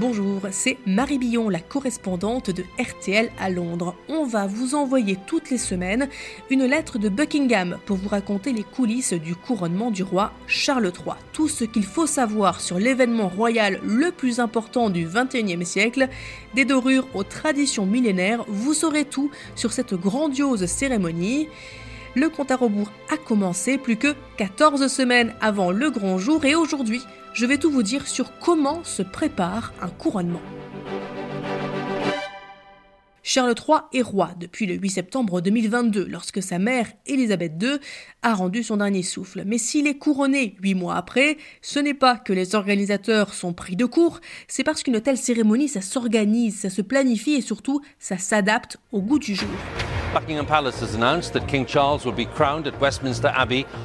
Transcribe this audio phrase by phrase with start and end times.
[0.00, 3.96] Bonjour, c'est Marie Billon, la correspondante de RTL à Londres.
[4.08, 6.08] On va vous envoyer toutes les semaines
[6.50, 11.16] une lettre de Buckingham pour vous raconter les coulisses du couronnement du roi Charles III.
[11.32, 16.08] Tout ce qu'il faut savoir sur l'événement royal le plus important du XXIe siècle,
[16.54, 21.48] des dorures aux traditions millénaires, vous saurez tout sur cette grandiose cérémonie.
[22.14, 26.54] Le compte à rebours a commencé plus que 14 semaines avant le grand jour et
[26.54, 27.02] aujourd'hui,
[27.34, 30.42] je vais tout vous dire sur comment se prépare un couronnement.
[33.22, 37.78] Charles III est roi depuis le 8 septembre 2022, lorsque sa mère, Élisabeth II,
[38.22, 39.42] a rendu son dernier souffle.
[39.44, 43.76] Mais s'il est couronné huit mois après, ce n'est pas que les organisateurs sont pris
[43.76, 48.16] de court, c'est parce qu'une telle cérémonie, ça s'organise, ça se planifie et surtout, ça
[48.16, 49.48] s'adapte au goût du jour.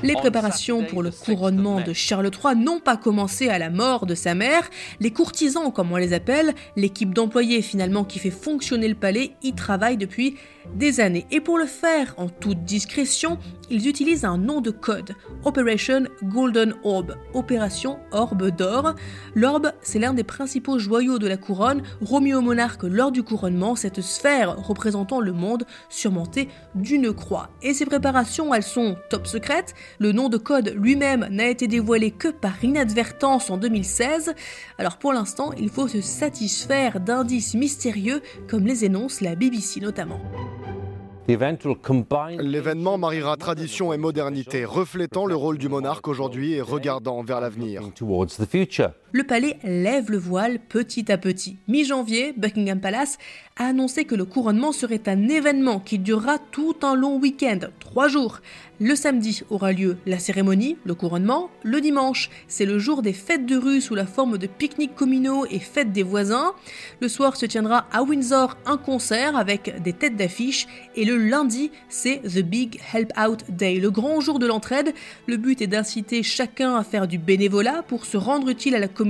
[0.04, 4.15] Les préparations pour le couronnement de Charles III n'ont pas commencé à la mort de
[4.15, 4.70] sa mère.
[4.99, 9.54] Les courtisans, comme on les appelle, l'équipe d'employés finalement qui fait fonctionner le palais, y
[9.54, 10.38] travaillent depuis
[10.76, 11.26] des années.
[11.32, 13.37] Et pour le faire en toute discrétion,
[13.74, 18.93] ils utilisent un nom de code, Operation Golden Orb, Opération Orbe d'or.
[19.34, 23.76] L'orbe, c'est l'un des principaux joyaux de la couronne, remis au monarque lors du couronnement,
[23.76, 27.49] cette sphère représentant le monde surmontée d'une croix.
[27.63, 29.74] Et ces préparations, elles sont top secrètes.
[29.98, 34.35] Le nom de code lui-même n'a été dévoilé que par inadvertance en 2016.
[34.77, 40.21] Alors pour l'instant, il faut se satisfaire d'indices mystérieux comme les énonce la BBC notamment.
[41.27, 47.82] L'événement mariera tradition et modernité, reflétant le rôle du monarque aujourd'hui et regardant vers l'avenir.
[49.15, 51.57] Le palais lève le voile petit à petit.
[51.67, 53.19] Mi-janvier, Buckingham Palace
[53.57, 58.07] a annoncé que le couronnement serait un événement qui durera tout un long week-end, trois
[58.07, 58.41] jours.
[58.79, 61.51] Le samedi aura lieu la cérémonie, le couronnement.
[61.61, 65.45] Le dimanche, c'est le jour des fêtes de rue sous la forme de pique-niques communaux
[65.45, 66.53] et fêtes des voisins.
[67.00, 70.66] Le soir se tiendra à Windsor un concert avec des têtes d'affiche.
[70.96, 74.96] Et le lundi, c'est The Big Help Out Day, le grand jour de l'entraide.
[75.28, 78.88] Le but est d'inciter chacun à faire du bénévolat pour se rendre utile à la
[78.88, 79.03] communauté.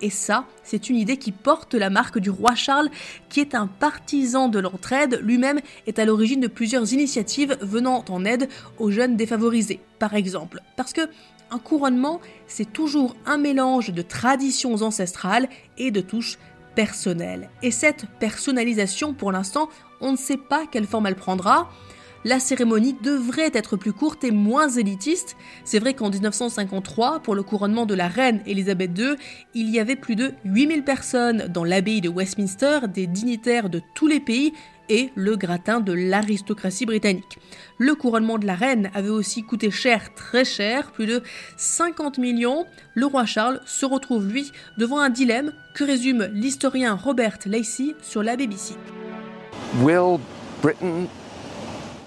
[0.00, 2.90] Et ça, c'est une idée qui porte la marque du roi Charles,
[3.28, 5.20] qui est un partisan de l'entraide.
[5.22, 8.48] Lui-même est à l'origine de plusieurs initiatives venant en aide
[8.78, 10.60] aux jeunes défavorisés, par exemple.
[10.76, 11.08] Parce que
[11.50, 15.48] un couronnement, c'est toujours un mélange de traditions ancestrales
[15.78, 16.38] et de touches
[16.74, 17.48] personnelles.
[17.62, 19.68] Et cette personnalisation, pour l'instant,
[20.00, 21.70] on ne sait pas quelle forme elle prendra
[22.24, 25.36] la cérémonie devrait être plus courte et moins élitiste.
[25.64, 29.14] C'est vrai qu'en 1953, pour le couronnement de la reine Elisabeth II,
[29.54, 34.06] il y avait plus de 8000 personnes dans l'abbaye de Westminster, des dignitaires de tous
[34.06, 34.52] les pays
[34.88, 37.38] et le gratin de l'aristocratie britannique.
[37.78, 41.22] Le couronnement de la reine avait aussi coûté cher, très cher, plus de
[41.56, 42.66] 50 millions.
[42.94, 48.22] Le roi Charles se retrouve, lui, devant un dilemme que résume l'historien Robert Lacey sur
[48.22, 48.74] la BBC.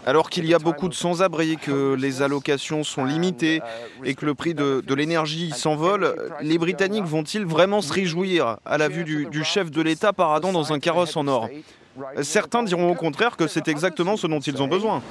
[0.06, 3.62] Alors qu'il y a beaucoup de sans-abri, que les allocations sont limitées
[4.04, 8.88] et que le prix de, l'énergie s'envole, les Britanniques vont-ils vraiment se réjouir à la
[8.88, 11.50] vue du chef de l'État paradant dans un carrosse en or?
[12.22, 15.02] Certains diront au contraire que c'est exactement ce dont ils ont besoin.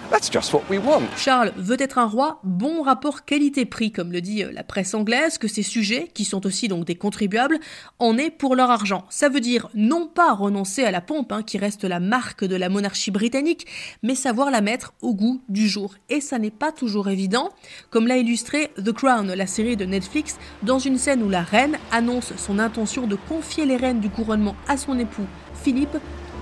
[1.17, 5.39] Charles veut être un roi, bon rapport qualité-prix, comme le dit euh, la presse anglaise,
[5.39, 7.59] que ses sujets, qui sont aussi donc des contribuables,
[7.99, 9.05] en aient pour leur argent.
[9.11, 12.57] Ça veut dire non pas renoncer à la pompe, hein, qui reste la marque de
[12.57, 13.67] la monarchie britannique,
[14.03, 15.95] mais savoir la mettre au goût du jour.
[16.09, 17.51] Et ça n'est pas toujours évident,
[17.91, 21.79] comme l'a illustré The Crown, la série de Netflix, dans une scène où la reine
[21.93, 25.27] annonce son intention de confier les rênes du couronnement à son époux
[25.63, 25.97] Philippe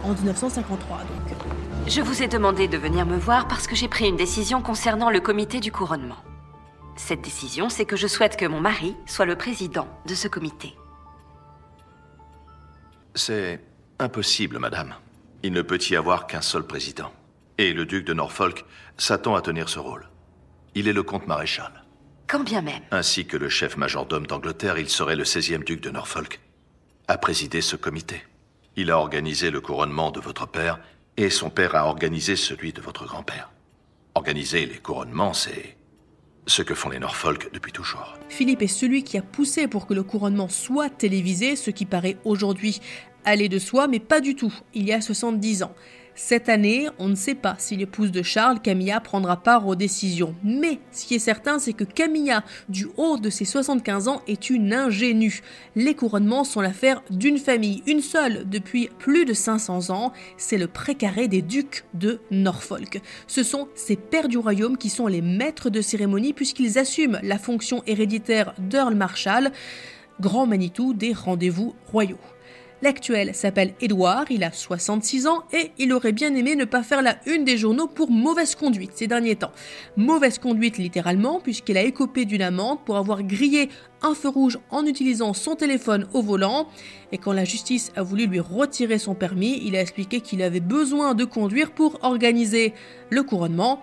[0.05, 1.39] en 1953 donc.
[1.87, 5.11] Je vous ai demandé de venir me voir parce que j'ai pris une décision concernant
[5.11, 6.17] le comité du couronnement.
[6.97, 10.75] Cette décision, c'est que je souhaite que mon mari soit le président de ce comité.
[13.15, 13.61] C'est
[13.99, 14.95] impossible, madame.
[15.43, 17.13] Il ne peut y avoir qu'un seul président.
[17.59, 18.65] Et le duc de Norfolk
[18.99, 20.09] s'attend à tenir ce rôle.
[20.75, 21.85] Il est le comte maréchal.
[22.27, 22.83] Quand bien même.
[22.91, 26.41] Ainsi que le chef majordome d'Angleterre, il serait le 16e duc de Norfolk,
[27.07, 28.25] à présider ce comité.
[28.79, 30.79] Il a organisé le couronnement de votre père
[31.17, 33.51] et son père a organisé celui de votre grand-père.
[34.15, 35.77] Organiser les couronnements, c'est
[36.47, 38.19] ce que font les Norfolk depuis toujours.
[38.29, 42.19] Philippe est celui qui a poussé pour que le couronnement soit télévisé, ce qui paraît
[42.25, 42.81] aujourd'hui
[43.25, 45.75] aller de soi, mais pas du tout, il y a 70 ans.
[46.19, 50.35] Cette année, on ne sait pas si l'épouse de Charles, Camilla, prendra part aux décisions.
[50.43, 54.49] Mais ce qui est certain, c'est que Camilla, du haut de ses 75 ans, est
[54.49, 55.43] une ingénue.
[55.75, 60.15] Les couronnements sont l'affaire d'une famille, une seule, depuis plus de 500 ans.
[60.39, 63.03] C'est le précaré des ducs de Norfolk.
[63.27, 67.39] Ce sont ces pères du royaume qui sont les maîtres de cérémonie puisqu'ils assument la
[67.39, 69.53] fonction héréditaire d'Earl Marshall,
[70.19, 72.19] grand Manitou des rendez-vous royaux.
[72.83, 77.01] L'actuel s'appelle Édouard, il a 66 ans et il aurait bien aimé ne pas faire
[77.01, 79.53] la une des journaux pour mauvaise conduite ces derniers temps.
[79.97, 83.71] Mauvaise conduite littéralement puisqu'il a écopé d'une amende pour avoir grillé
[84.03, 86.69] un feu rouge en utilisant son téléphone au volant.
[87.13, 90.61] Et quand la justice a voulu lui retirer son permis, il a expliqué qu'il avait
[90.61, 92.75] besoin de conduire pour organiser
[93.09, 93.81] le couronnement.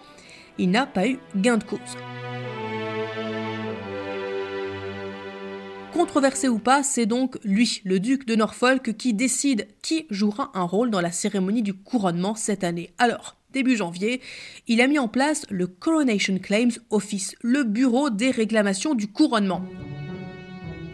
[0.59, 1.79] Il n'a pas eu gain de cause.
[5.93, 10.63] Controversé ou pas, c'est donc lui, le duc de Norfolk, qui décide qui jouera un
[10.63, 12.89] rôle dans la cérémonie du couronnement cette année.
[12.97, 14.19] Alors, début janvier,
[14.67, 19.61] il a mis en place le Coronation Claims Office, le bureau des réclamations du couronnement.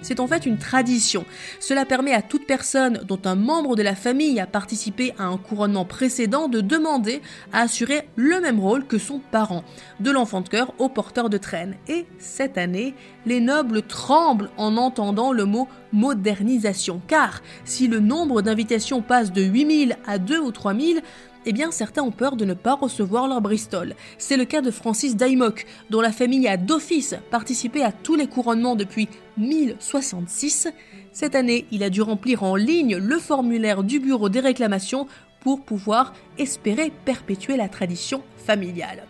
[0.01, 1.25] C'est en fait une tradition.
[1.59, 5.37] Cela permet à toute personne dont un membre de la famille a participé à un
[5.37, 9.63] couronnement précédent de demander à assurer le même rôle que son parent,
[9.99, 11.75] de l'enfant de cœur au porteur de traîne.
[11.87, 12.93] Et cette année,
[13.25, 19.41] les nobles tremblent en entendant le mot modernisation, car si le nombre d'invitations passe de
[19.41, 21.01] 8000 à 2 ou 3000,
[21.45, 23.95] eh bien certains ont peur de ne pas recevoir leur Bristol.
[24.17, 28.27] C'est le cas de Francis Daimock, dont la famille a d'office participé à tous les
[28.27, 30.67] couronnements depuis 1066.
[31.11, 35.07] Cette année, il a dû remplir en ligne le formulaire du bureau des réclamations
[35.39, 39.03] pour pouvoir espérer perpétuer la tradition familiale.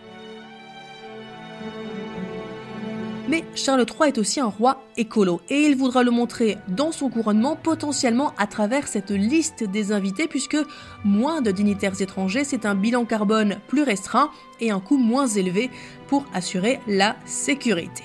[3.30, 7.10] Mais Charles III est aussi un roi écolo et il voudra le montrer dans son
[7.10, 10.58] couronnement potentiellement à travers cette liste des invités puisque
[11.06, 15.70] moins de dignitaires étrangers, c'est un bilan carbone plus restreint et un coût moins élevé
[16.08, 18.04] pour assurer la sécurité.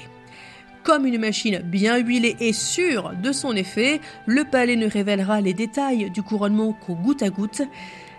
[0.85, 5.55] Comme une machine bien huilée et sûre de son effet, le palais ne révélera les
[5.55, 7.63] détails du couronnement qu'au goutte à goutte.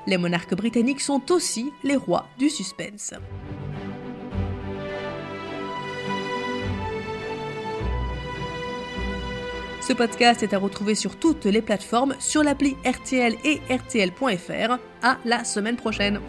[0.08, 3.14] Les monarques britanniques sont aussi les rois du suspense.
[9.80, 14.80] Ce podcast est à retrouver sur toutes les plateformes, sur l'appli RTL et RTL.fr.
[15.04, 16.20] À la semaine prochaine.